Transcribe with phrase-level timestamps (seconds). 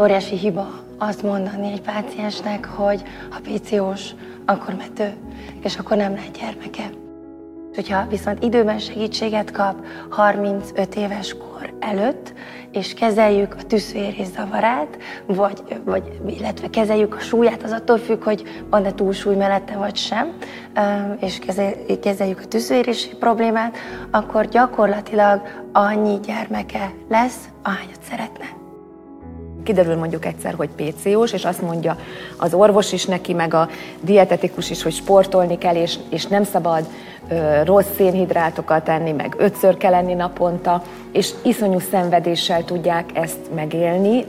[0.00, 4.14] Óriási hiba azt mondani egy páciensnek, hogy ha PCO-s,
[4.46, 5.12] akkor mető,
[5.62, 6.90] és akkor nem lehet gyermeke.
[7.74, 12.32] Hogyha viszont időben segítséget kap 35 éves kor előtt,
[12.72, 18.42] és kezeljük a tűzvérés zavarát, vagy, vagy, illetve kezeljük a súlyát, az attól függ, hogy
[18.70, 20.32] van-e túlsúly mellette vagy sem,
[21.20, 21.38] és
[22.00, 23.76] kezeljük a tűzvérési problémát,
[24.10, 28.66] akkor gyakorlatilag annyi gyermeke lesz, ahányat szeretne
[29.68, 31.96] kiderül mondjuk egyszer, hogy PCO-s, és azt mondja
[32.36, 33.68] az orvos is neki, meg a
[34.00, 36.86] dietetikus is, hogy sportolni kell, és, és nem szabad
[37.28, 40.82] ö, rossz szénhidrátokat enni, meg ötször kell enni naponta,
[41.12, 44.24] és iszonyú szenvedéssel tudják ezt megélni,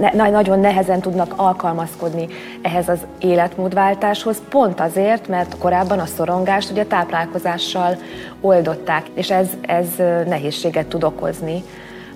[0.00, 2.28] ne, nagyon nehezen tudnak alkalmazkodni
[2.62, 7.96] ehhez az életmódváltáshoz, pont azért, mert korábban a szorongást ugye táplálkozással
[8.40, 9.86] oldották, és ez, ez
[10.26, 11.62] nehézséget tud okozni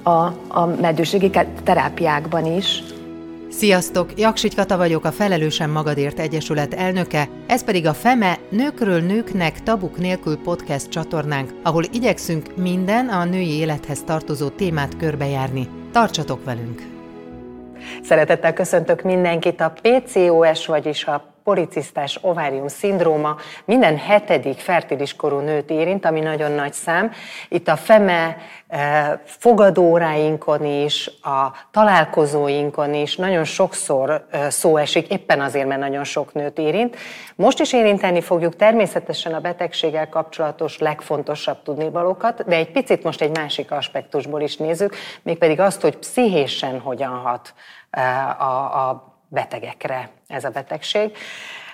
[0.07, 1.31] a, a meddőségi
[1.65, 2.83] terápiákban is.
[3.51, 4.19] Sziasztok!
[4.19, 9.99] Jaksich Kata vagyok, a Felelősen Magadért Egyesület elnöke, ez pedig a FEME Nőkről Nőknek Tabuk
[9.99, 15.69] Nélkül podcast csatornánk, ahol igyekszünk minden a női élethez tartozó témát körbejárni.
[15.93, 16.83] Tartsatok velünk!
[18.03, 25.71] Szeretettel köszöntök mindenkit a PCOS, vagyis a policisztás ovárium szindróma minden hetedik fertilis korú nőt
[25.71, 27.13] érint, ami nagyon nagy szám.
[27.49, 28.37] Itt a FEME
[28.69, 36.05] eh, fogadóráinkon is, a találkozóinkon is nagyon sokszor eh, szó esik, éppen azért, mert nagyon
[36.05, 36.97] sok nőt érint.
[37.37, 43.37] Most is érinteni fogjuk természetesen a betegséggel kapcsolatos legfontosabb tudnivalókat, de egy picit most egy
[43.37, 47.55] másik aspektusból is nézzük, mégpedig azt, hogy pszichésen hogyan hat
[47.91, 51.17] eh, a, a betegekre ez a betegség.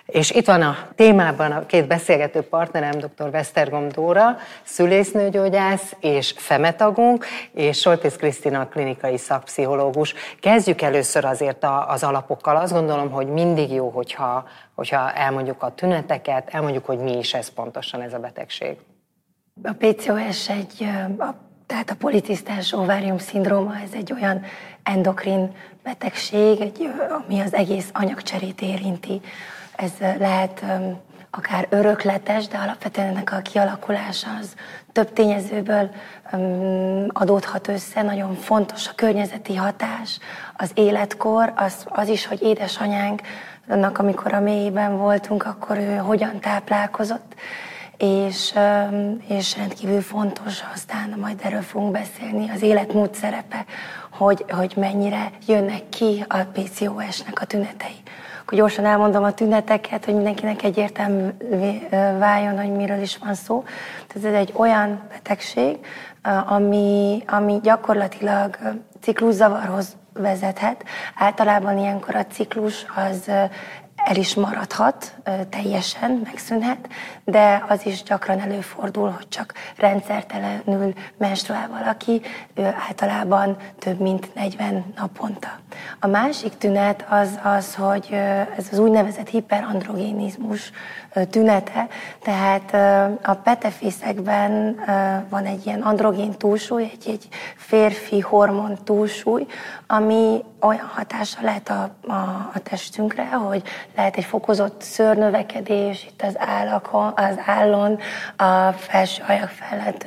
[0.07, 3.31] És itt van a témában a két beszélgető partnerem, dr.
[3.31, 10.15] Vesztergom Dóra, szülésznőgyógyász és femetagunk, és Soltész Krisztina klinikai szakpszichológus.
[10.41, 12.57] Kezdjük először azért az alapokkal.
[12.57, 17.49] Azt gondolom, hogy mindig jó, hogyha, hogyha elmondjuk a tüneteket, elmondjuk, hogy mi is ez
[17.49, 18.77] pontosan ez a betegség.
[19.63, 20.85] A PCOS egy,
[21.19, 21.35] a,
[21.67, 24.43] tehát a policisztás ovárium szindróma, ez egy olyan
[24.83, 26.93] endokrin betegség, egy,
[27.25, 29.21] ami az egész anyagcserét érinti.
[29.77, 30.65] Ez lehet
[31.31, 34.55] akár örökletes, de alapvetően ennek a kialakulása az
[34.93, 35.91] több tényezőből
[37.09, 38.03] adódhat össze.
[38.03, 40.19] Nagyon fontos a környezeti hatás,
[40.57, 43.21] az életkor, az, az is, hogy édesanyánk,
[43.69, 47.35] annak, amikor a mélyében voltunk, akkor ő hogyan táplálkozott,
[48.03, 48.55] és,
[49.29, 53.65] és rendkívül fontos, aztán majd erről fogunk beszélni, az életmód szerepe,
[54.11, 58.03] hogy, hogy mennyire jönnek ki a PCOS-nek a tünetei.
[58.41, 61.29] Akkor gyorsan elmondom a tüneteket, hogy mindenkinek egyértelmű
[62.19, 63.65] váljon, hogy miről is van szó.
[64.07, 65.79] Tehát ez egy olyan betegség,
[66.47, 68.59] ami, ami gyakorlatilag
[69.01, 70.85] cikluszavarhoz vezethet.
[71.15, 73.31] Általában ilyenkor a ciklus az
[74.05, 75.15] el is maradhat,
[75.49, 76.89] teljesen megszűnhet,
[77.25, 82.21] de az is gyakran előfordul, hogy csak rendszertelenül menstruál valaki,
[82.55, 85.49] ő általában több mint 40 naponta.
[86.01, 88.09] A másik tünet az az, hogy
[88.57, 90.71] ez az úgynevezett hiperandrogénizmus
[91.31, 91.89] tünete,
[92.23, 92.75] tehát
[93.23, 94.81] a petefészekben
[95.29, 99.47] van egy ilyen androgén túlsúly, egy, egy férfi hormon túlsúly,
[99.87, 103.63] ami olyan hatása lehet a, a, a testünkre, hogy
[103.97, 107.99] lehet egy fokozott szőrnövekedés itt az, állakon, az állon,
[108.37, 110.07] a felső ajak felett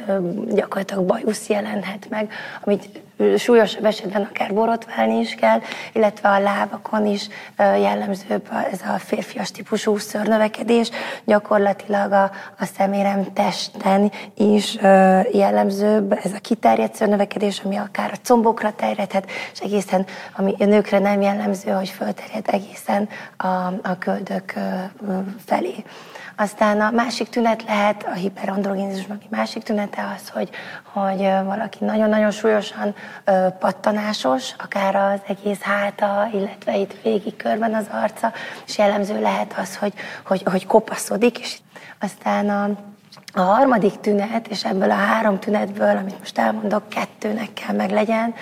[0.49, 2.31] gyakorlatilag bajusz jelenhet meg,
[2.63, 3.03] amit
[3.37, 5.59] súlyosabb esetben akár borotválni is kell,
[5.93, 7.27] illetve a lábakon is
[7.57, 10.89] jellemzőbb ez a férfias típusú szörnövekedés,
[11.25, 12.23] gyakorlatilag a,
[12.59, 14.75] a szemérem testen is
[15.31, 20.05] jellemzőbb ez a kiterjedt szörnövekedés, ami akár a combokra terjedhet, és egészen,
[20.37, 23.47] ami a nőkre nem jellemző, hogy fölterjed egészen a,
[23.83, 24.53] a köldök
[25.45, 25.83] felé.
[26.37, 30.49] Aztán a másik tünet lehet, a hiperandrogénizmusnak egy másik tünete az, hogy,
[30.83, 32.95] hogy valaki nagyon-nagyon súlyosan
[33.59, 38.31] pattanásos, akár az egész háta, illetve itt végig körben az arca,
[38.67, 39.93] és jellemző lehet az, hogy,
[40.25, 41.57] hogy, hogy kopaszodik, és
[41.99, 42.69] aztán a,
[43.33, 48.33] a harmadik tünet, és ebből a három tünetből, amit most elmondok, kettőnek kell meg legyen,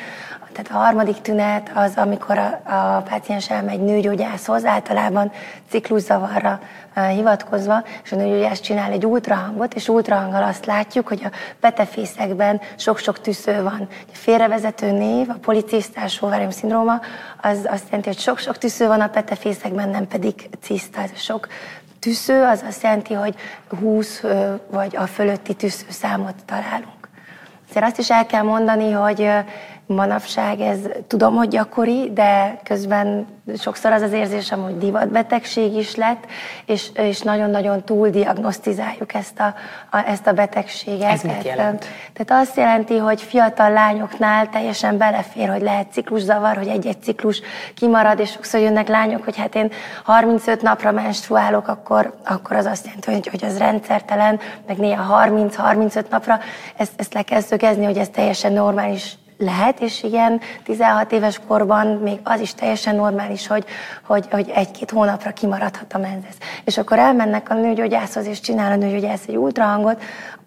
[0.53, 5.31] tehát a harmadik tünet az, amikor a, a páciens elmegy nőgyógyászhoz, általában
[5.69, 6.59] cikluszavarra
[7.01, 13.21] hivatkozva, és a nőgyógyász csinál egy ultrahangot, és ultrahanggal azt látjuk, hogy a petefészekben sok-sok
[13.21, 13.87] tüsző van.
[13.89, 17.01] A félrevezető név, a policisztás ovárium szindróma,
[17.41, 21.01] az azt jelenti, hogy sok-sok tüsző van a petefészekben, nem pedig ciszta.
[21.15, 21.47] Sok
[21.99, 23.35] tüsző, az azt jelenti, hogy
[23.79, 24.23] 20
[24.71, 27.03] vagy a fölötti tüsző számot találunk.
[27.69, 29.29] Azért azt is el kell mondani, hogy
[29.85, 30.77] manapság ez
[31.07, 33.27] tudom, hogy gyakori, de közben
[33.57, 36.25] sokszor az az érzésem, hogy divatbetegség is lett,
[36.65, 39.53] és, és nagyon-nagyon túl diagnosztizáljuk ezt a,
[39.91, 41.11] a, ezt a betegséget.
[41.11, 41.85] Ez mit jelent?
[42.13, 47.41] Tehát azt jelenti, hogy fiatal lányoknál teljesen belefér, hogy lehet cikluszavar, hogy egy-egy ciklus
[47.75, 49.71] kimarad, és sokszor jönnek lányok, hogy hát én
[50.03, 56.09] 35 napra menstruálok, akkor, akkor az azt jelenti, hogy, hogy az rendszertelen, meg néha 30-35
[56.09, 56.39] napra,
[56.77, 61.87] ezt, ezt le kell szögezni, hogy ez teljesen normális lehet, és igen, 16 éves korban
[61.87, 63.65] még az is teljesen normális, hogy,
[64.05, 66.37] hogy, hogy egy-két hónapra kimaradhat a menzesz.
[66.63, 70.01] És akkor elmennek a nőgyógyászhoz, és csinál a nőgyógyász egy ultrahangot,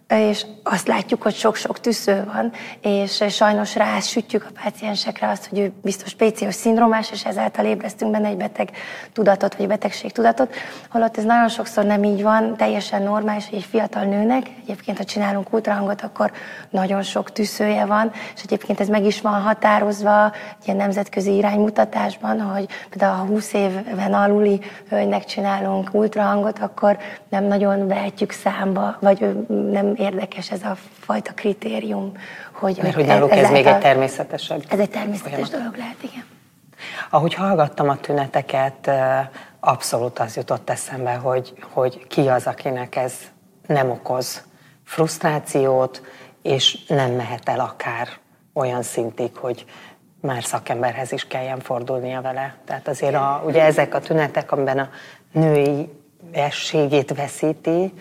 [0.08, 5.58] és azt látjuk, hogy sok-sok tüsző van, és sajnos rá sütjük a páciensekre azt, hogy
[5.58, 8.70] ő biztos PCOS szindrómás, és ezáltal ébresztünk benne egy beteg
[9.12, 10.54] tudatot, vagy betegség tudatot,
[10.90, 15.04] holott ez nagyon sokszor nem így van, teljesen normális, hogy egy fiatal nőnek, egyébként ha
[15.04, 16.32] csinálunk ultrahangot, akkor
[16.70, 20.32] nagyon sok tüszője van, és egyébként ez meg is van határozva
[20.64, 26.98] ilyen nemzetközi iránymutatásban, hogy például ha 20 éven aluli hölgynek csinálunk ultrahangot, akkor
[27.28, 32.12] nem nagyon vehetjük számba, vagy nem érdekes ez a fajta kritérium.
[32.52, 35.50] Hogy, Mert hogy náluk ez, ez még egy természetesebb Ez egy természetes folyamat.
[35.50, 36.24] dolog lehet, igen.
[37.10, 38.90] Ahogy hallgattam a tüneteket,
[39.60, 43.14] abszolút az jutott eszembe, hogy, hogy ki az, akinek ez
[43.66, 44.44] nem okoz
[44.84, 46.02] frusztrációt,
[46.42, 48.08] és nem mehet el akár
[48.52, 49.64] olyan szintig, hogy
[50.20, 52.56] már szakemberhez is kelljen fordulnia vele.
[52.64, 54.88] Tehát azért a, ugye ezek a tünetek, amiben a
[55.32, 55.88] női
[56.32, 57.92] ességét veszíti,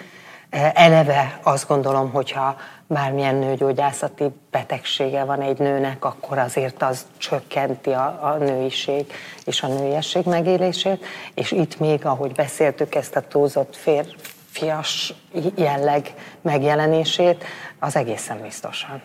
[0.73, 2.55] Eleve azt gondolom, hogyha
[2.87, 9.13] bármilyen nőgyógyászati betegsége van egy nőnek, akkor azért az csökkenti a, a nőiség
[9.45, 15.13] és a nőiesség megélését, és itt még, ahogy beszéltük ezt a túlzott férfias
[15.55, 17.43] jelleg megjelenését,
[17.79, 19.01] az egészen biztosan.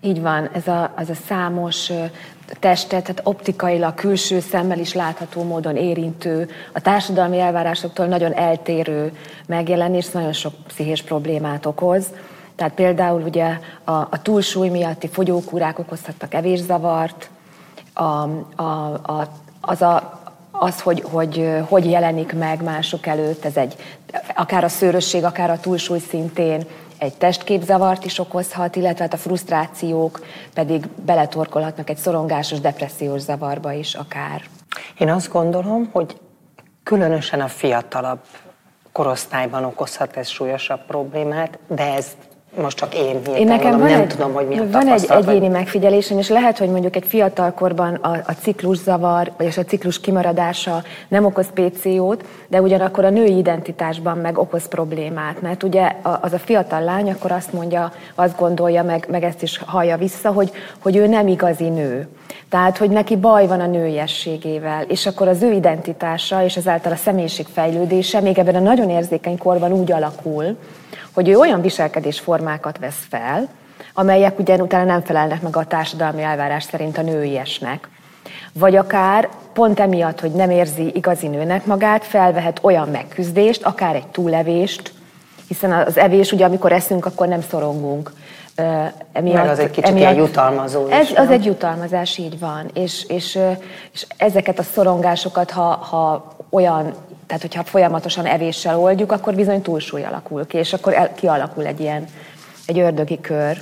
[0.00, 1.92] Így van, ez a, az a számos
[2.60, 9.12] testet, tehát optikailag, külső szemmel is látható módon érintő, a társadalmi elvárásoktól nagyon eltérő
[9.46, 12.06] megjelenés nagyon sok pszichés problémát okoz.
[12.56, 17.30] Tehát például ugye a, a túlsúly miatti fogyókúrák okozhatnak evészavart,
[17.92, 18.02] a,
[18.56, 18.62] a,
[19.02, 19.28] a,
[19.60, 20.20] az, a,
[20.50, 23.76] az, hogy, hogy hogy jelenik meg mások előtt, ez egy,
[24.34, 26.64] akár a szőrösség, akár a túlsúly szintén
[27.00, 30.20] egy testképzavart is okozhat, illetve hát a frusztrációk
[30.54, 34.42] pedig beletorkolhatnak egy szorongásos, depressziós zavarba is akár.
[34.98, 36.20] Én azt gondolom, hogy
[36.82, 38.20] különösen a fiatalabb
[38.92, 42.06] korosztályban okozhat ez súlyosabb problémát, de ez
[42.56, 45.48] most csak én hirtelen én nekem mondom, nem egy, tudom, hogy mi Van egy egyéni
[45.48, 51.24] megfigyelésem, és lehet, hogy mondjuk egy fiatalkorban a, a cikluszavar, vagy a ciklus kimaradása nem
[51.24, 56.82] okoz PCO-t, de ugyanakkor a női identitásban meg okoz problémát, mert ugye az a fiatal
[56.82, 61.06] lány akkor azt mondja, azt gondolja, meg, meg ezt is hallja vissza, hogy, hogy ő
[61.06, 62.08] nem igazi nő.
[62.48, 66.96] Tehát, hogy neki baj van a nőiességével, és akkor az ő identitása és ezáltal a
[66.96, 70.56] személyiség fejlődése még ebben a nagyon érzékeny korban úgy alakul,
[71.12, 73.48] hogy ő olyan viselkedésformákat vesz fel,
[73.94, 77.88] amelyek ugyan utána nem felelnek meg a társadalmi elvárás szerint a nőiesnek.
[78.52, 84.06] Vagy akár pont emiatt, hogy nem érzi igazi nőnek magát, felvehet olyan megküzdést, akár egy
[84.06, 84.92] túlevést,
[85.48, 88.12] hiszen az evés, ugye amikor eszünk, akkor nem szorongunk.
[89.12, 92.70] Emiatt, Meg az egy kicsit emiatt, ilyen jutalmazó is, ez, Az egy jutalmazás, így van.
[92.74, 93.38] És, és,
[93.92, 96.94] és ezeket a szorongásokat, ha, ha olyan
[97.30, 101.80] tehát, hogyha folyamatosan evéssel oldjuk, akkor bizony túlsúly alakul ki, és akkor el, kialakul egy
[101.80, 102.04] ilyen,
[102.66, 103.60] egy ördögi kör,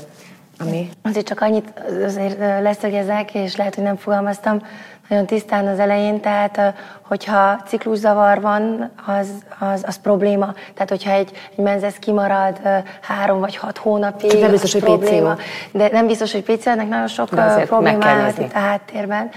[0.58, 0.88] ami...
[1.02, 1.72] Azért csak annyit
[2.04, 4.62] azért leszögezek, és lehet, hogy nem fogalmaztam
[5.08, 10.54] nagyon tisztán az elején, tehát hogyha cikluszavar van, az, az, az probléma.
[10.74, 12.60] Tehát, hogyha egy, egy menzesz kimarad
[13.00, 15.34] három vagy hat hónapig, nem biztos, hogy probléma.
[15.34, 15.78] PCO.
[15.78, 17.28] De nem biztos, hogy PCO, ennek nagyon sok
[17.66, 19.30] probléma állt itt a háttérben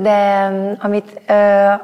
[0.00, 1.20] de amit,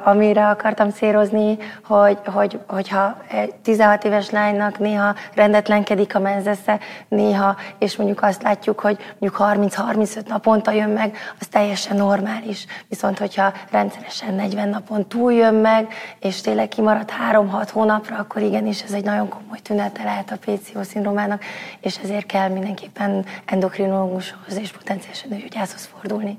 [0.05, 6.79] amire akartam szérozni, hogy, hogy, hogyha egy 16 éves lánynak néha rendetlenkedik a menzesze,
[7.09, 12.67] néha, és mondjuk azt látjuk, hogy mondjuk 30-35 naponta jön meg, az teljesen normális.
[12.89, 18.83] Viszont, hogyha rendszeresen 40 napon túl jön meg, és tényleg kimarad 3-6 hónapra, akkor igenis
[18.83, 21.43] ez egy nagyon komoly tünete lehet a PCO szindrómának,
[21.81, 26.39] és ezért kell mindenképpen endokrinológushoz és potenciálisan nőgyógyászhoz fordulni.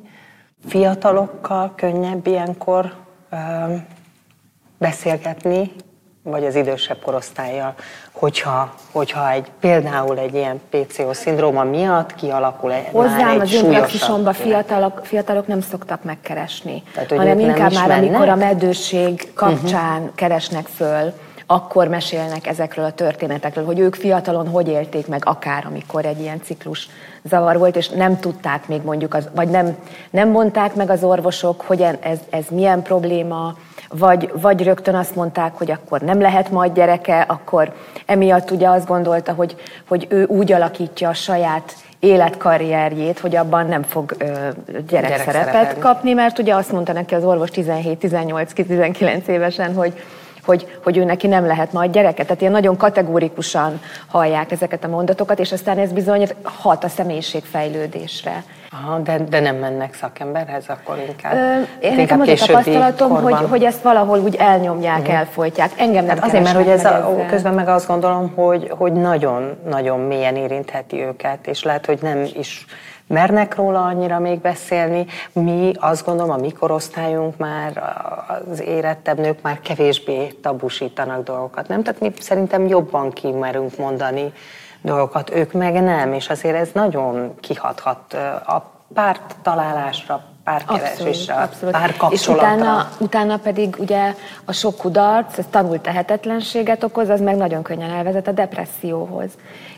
[0.68, 2.96] Fiatalokkal könnyebb ilyenkor
[4.78, 5.72] beszélgetni,
[6.30, 7.74] vagy az idősebb korosztályjal,
[8.12, 14.34] hogyha, hogyha egy, például egy ilyen PCO szindróma miatt kialakul egy Hozzám az én praxisomban
[14.34, 20.16] fiatalok, fiatalok nem szoktak megkeresni, Tehát, hanem inkább már amikor a meddőség kapcsán uh-huh.
[20.16, 21.14] keresnek föl
[21.52, 26.42] akkor mesélnek ezekről a történetekről, hogy ők fiatalon hogy élték meg akár, amikor egy ilyen
[26.44, 26.90] ciklus
[27.24, 29.76] zavar volt, és nem tudták még mondjuk, az, vagy nem,
[30.10, 33.56] nem mondták meg az orvosok, hogy ez, ez milyen probléma,
[33.90, 37.74] vagy, vagy rögtön azt mondták, hogy akkor nem lehet majd gyereke, akkor
[38.06, 39.56] emiatt ugye azt gondolta, hogy,
[39.88, 44.26] hogy ő úgy alakítja a saját életkarrierjét, hogy abban nem fog ö,
[44.88, 49.94] gyerekszerepet kapni, mert ugye azt mondta neki az orvos 17-18-19 évesen, hogy
[50.46, 52.24] hogy, hogy ő neki nem lehet majd gyereke.
[52.24, 58.44] Tehát ilyen nagyon kategórikusan hallják ezeket a mondatokat, és aztán ez bizony hat a személyiségfejlődésre.
[58.72, 61.34] Aha, de, de nem mennek szakemberhez, akkor inkább.
[61.34, 65.16] Ö, én nekem az a tapasztalatom, hogy, hogy ezt valahol úgy elnyomják, uh-huh.
[65.16, 65.72] elfolytják.
[65.78, 70.36] Engem nem azért, mert hogy ez a, közben meg azt gondolom, hogy, hogy nagyon-nagyon mélyen
[70.36, 72.66] érintheti őket, és lehet, hogy nem is
[73.08, 75.06] mernek róla annyira még beszélni.
[75.34, 77.84] Mi azt gondolom, a mi korosztályunk már,
[78.52, 81.84] az érettebb nők már kevésbé tabusítanak dolgokat, nem?
[81.84, 84.34] Tehát mi szerintem jobban kimerünk mondani
[84.82, 88.14] dolgokat, ők meg nem, és azért ez nagyon kihathat
[88.46, 92.14] a párt találásra, párkeresésre, abszolút, abszolút.
[92.14, 94.14] És utána, utána pedig ugye
[94.46, 99.30] a sok kudarc, ez tanult tehetetlenséget okoz, az meg nagyon könnyen elvezet a depresszióhoz.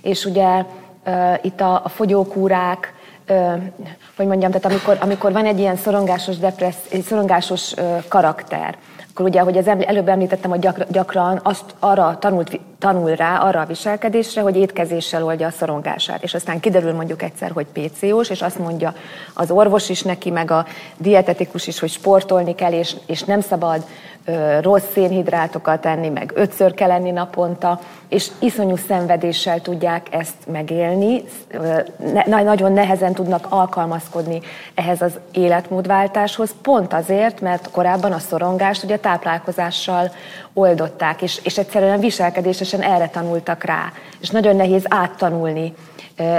[0.01, 0.63] És ugye
[1.05, 2.93] uh, itt a, a fogyókúrák,
[4.17, 7.73] hogy mondjam, tehát amikor, amikor van egy ilyen szorongásos, depressz, egy szorongásos
[8.07, 8.77] karakter,
[9.11, 13.65] akkor ugye, ahogy az előbb említettem, hogy gyakran, azt arra tanult, tanul rá, arra a
[13.65, 16.23] viselkedésre, hogy étkezéssel oldja a szorongását.
[16.23, 18.93] És aztán kiderül mondjuk egyszer, hogy PCO-s, és azt mondja
[19.33, 20.65] az orvos is neki, meg a
[20.97, 23.85] dietetikus is, hogy sportolni kell, és, és nem szabad
[24.61, 31.23] rossz szénhidrátokat enni, meg ötször kell enni naponta, és iszonyú szenvedéssel tudják ezt megélni,
[32.25, 34.41] ne, nagyon nehezen tudnak alkalmazkodni
[34.75, 40.11] ehhez az életmódváltáshoz, pont azért, mert korábban a szorongást ugye táplálkozással
[40.53, 45.73] oldották, és, és egyszerűen viselkedésesen erre tanultak rá, és nagyon nehéz áttanulni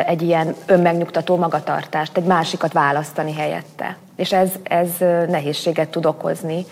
[0.07, 3.97] egy ilyen önmegnyugtató magatartást, egy másikat választani helyette.
[4.17, 4.89] És ez, ez
[5.29, 6.67] nehézséget tud okozni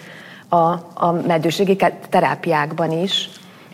[0.50, 1.76] a, a meddőségi
[2.08, 3.28] terápiákban is,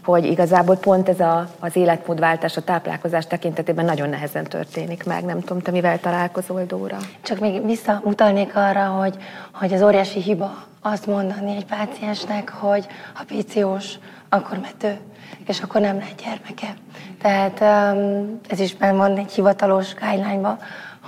[0.04, 5.24] hogy igazából pont ez a, az életmódváltás, a táplálkozás tekintetében nagyon nehezen történik meg.
[5.24, 6.96] Nem tudom, te mivel találkozol, Dóra?
[7.22, 9.16] Csak még visszautalnék arra, hogy,
[9.52, 13.94] hogy az óriási hiba azt mondani egy páciensnek, hogy ha PCO-s,
[14.28, 14.98] akkor mető,
[15.46, 16.74] és akkor nem lehet gyermeke.
[17.22, 17.60] Tehát
[17.94, 20.58] um, ez is benne van egy hivatalos guideline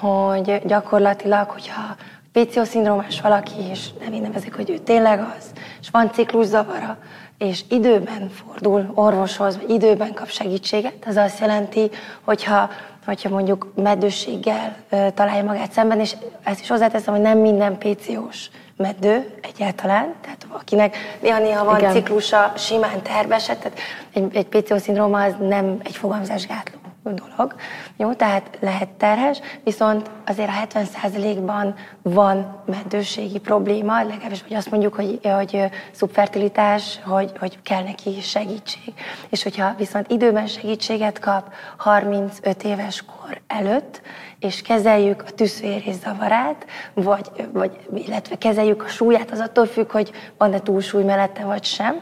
[0.00, 1.96] hogy gyakorlatilag, hogyha
[2.32, 5.44] PCO-szindrómás valaki, és nem én nevezik, hogy ő tényleg az,
[5.80, 6.98] és van cikluszavara,
[7.38, 11.90] és időben fordul orvoshoz, vagy időben kap segítséget, az azt jelenti,
[12.24, 12.70] hogyha,
[13.04, 14.76] hogyha mondjuk meddőséggel
[15.14, 20.96] találja magát szemben, és ezt is hozzáteszem, hogy nem minden PCO-s meddő egyáltalán, tehát akinek
[21.20, 21.92] néha-néha van Igen.
[21.92, 23.78] ciklusa, simán terveset, tehát
[24.12, 26.77] egy, egy PCO-szindróma az nem egy fogamzásgátló
[27.14, 27.54] dolog,
[27.96, 34.94] jó, tehát lehet terhes, viszont azért a 70%-ban van meddőségi probléma, legalábbis vagy azt mondjuk,
[34.94, 38.94] hogy, hogy szubfertilitás, hogy, hogy kell neki segítség.
[39.28, 44.00] És hogyha viszont időben segítséget kap 35 éves kor előtt,
[44.38, 50.10] és kezeljük a tűzvérés zavarát, vagy, vagy, illetve kezeljük a súlyát, az attól függ, hogy
[50.36, 52.00] van-e túlsúly mellette vagy sem,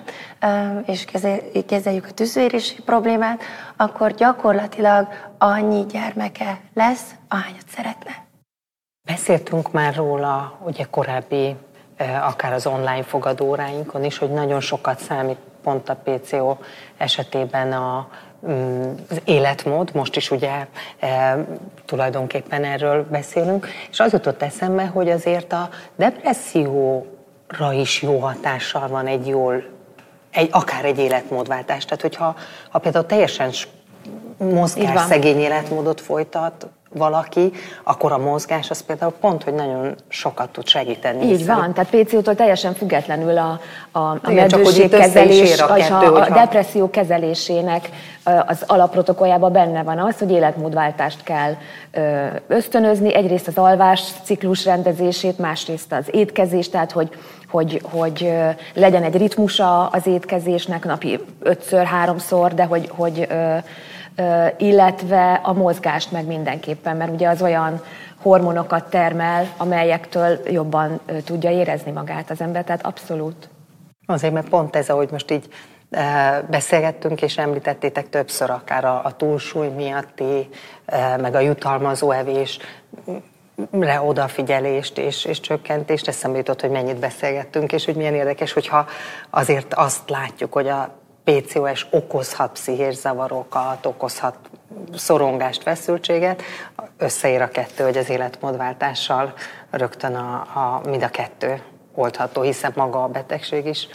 [0.86, 1.04] és
[1.66, 3.42] kezeljük a tűzvérési problémát,
[3.76, 4.95] akkor gyakorlatilag
[5.38, 8.24] annyi gyermeke lesz, ahányat szeretne.
[9.06, 11.56] Beszéltünk már róla, ugye korábbi,
[12.22, 16.56] akár az online fogadóráinkon is, hogy nagyon sokat számít pont a PCO
[16.96, 18.08] esetében a,
[18.48, 20.66] mm, az életmód, most is ugye
[20.98, 21.38] e,
[21.84, 29.06] tulajdonképpen erről beszélünk, és az jutott eszembe, hogy azért a depresszióra is jó hatással van
[29.06, 29.64] egy jól,
[30.30, 31.84] egy, akár egy életmódváltás.
[31.84, 32.36] Tehát, hogyha
[32.70, 33.50] ha például teljesen
[34.38, 37.52] mozgás szegény életmódot folytat, valaki,
[37.84, 41.24] akkor a mozgás az például pont, hogy nagyon sokat tud segíteni.
[41.24, 41.56] Így hiszen...
[41.56, 43.60] van, tehát PC-tól teljesen függetlenül a,
[43.90, 47.90] a, a meddőségkezelés, a, kettő, a, a depresszió kezelésének
[48.46, 51.54] az alapprotokolljában benne van az, hogy életmódváltást kell
[52.48, 57.08] ösztönözni, egyrészt az alvás ciklus rendezését, másrészt az étkezést, tehát hogy,
[57.48, 58.32] hogy, hogy
[58.74, 63.26] legyen egy ritmusa az étkezésnek napi ötször, háromszor, de hogy, hogy
[64.56, 67.80] illetve a mozgást meg mindenképpen, mert ugye az olyan
[68.22, 73.48] hormonokat termel, amelyektől jobban tudja érezni magát az ember, tehát abszolút.
[74.06, 75.48] Azért, mert pont ez, ahogy most így
[76.50, 80.48] beszélgettünk, és említettétek többször akár a, a túlsúly miatti,
[81.20, 82.58] meg a jutalmazó evés,
[83.70, 88.86] le odafigyelést és, és csökkentést, eszembe jutott, hogy mennyit beszélgettünk, és hogy milyen érdekes, hogyha
[89.30, 90.94] azért azt látjuk, hogy a
[91.26, 94.36] PCOS okozhat pszichés zavarokat, okozhat
[94.94, 96.42] szorongást, feszültséget,
[96.98, 99.34] összeér a kettő, hogy az életmódváltással
[99.70, 101.62] rögtön a, a, mind a kettő
[101.94, 103.88] oldható, hiszen maga a betegség is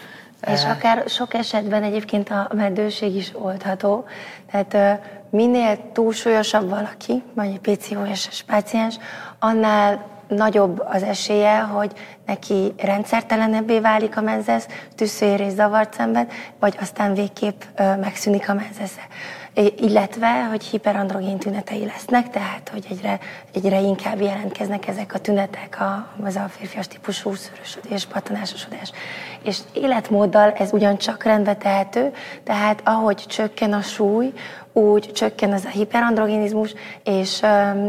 [0.47, 4.05] és akár sok esetben egyébként a meddőség is oldható.
[4.51, 8.95] Tehát minél túlsúlyosabb valaki, vagy egy PCOS-es páciens,
[9.39, 11.91] annál nagyobb az esélye, hogy
[12.25, 19.01] neki rendszertelenebbé válik a menzesz, tűzőérés zavart szenved, vagy aztán végképp megszűnik a menzesze
[19.77, 23.19] illetve, hogy hiperandrogén tünetei lesznek, tehát, hogy egyre,
[23.53, 28.91] egyre inkább jelentkeznek ezek a tünetek, a, az a férfias típusú szörösödés, patanásosodás.
[29.43, 34.33] És életmóddal ez ugyancsak rendbe tehető, tehát ahogy csökken a súly,
[34.73, 36.73] úgy csökken az a hiperandrogenizmus,
[37.03, 37.41] és,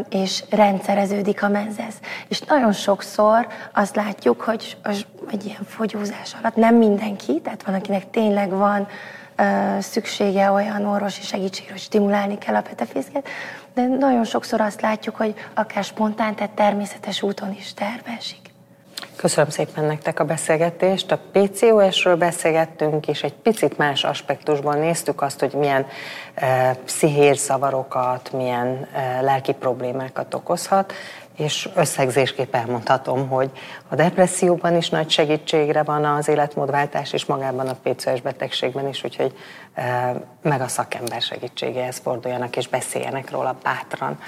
[0.09, 2.01] és rendszereződik a menzesz.
[2.29, 4.77] És nagyon sokszor azt látjuk, hogy
[5.31, 8.87] egy ilyen fogyózás alatt nem mindenki, tehát van, akinek tényleg van
[9.79, 13.29] szüksége olyan orvosi segítségre, hogy stimulálni kell a petefészket,
[13.75, 18.42] de nagyon sokszor azt látjuk, hogy akár spontán, tehát természetes úton is terve esik.
[19.23, 21.13] Köszönöm szépen nektek a beszélgetést.
[21.13, 25.87] A PCOS-ről beszélgettünk, és egy picit más aspektusban néztük azt, hogy milyen
[26.35, 30.93] e, pszichérszavarokat, milyen e, lelki problémákat okozhat
[31.37, 33.51] és összegzésképp elmondhatom, hogy
[33.89, 39.35] a depresszióban is nagy segítségre van az életmódváltás, és magában a PCOS betegségben is, úgyhogy
[39.75, 44.19] e, meg a szakember segítségéhez forduljanak, és beszéljenek róla bátran,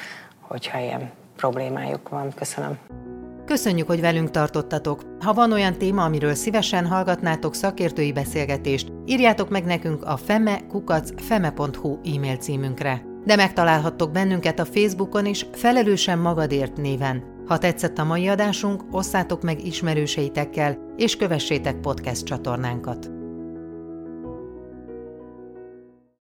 [0.40, 2.32] hogyha ilyen problémájuk van.
[2.34, 3.03] Köszönöm.
[3.44, 5.02] Köszönjük, hogy velünk tartottatok.
[5.20, 12.36] Ha van olyan téma, amiről szívesen hallgatnátok szakértői beszélgetést, írjátok meg nekünk a feme.feme.hu e-mail
[12.36, 17.22] címünkre de megtalálhattok bennünket a Facebookon is Felelősen Magadért néven.
[17.46, 23.13] Ha tetszett a mai adásunk, osszátok meg ismerőseitekkel, és kövessétek podcast csatornánkat.